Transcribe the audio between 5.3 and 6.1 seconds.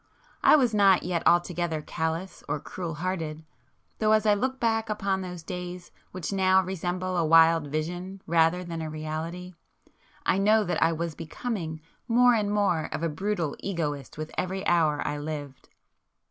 days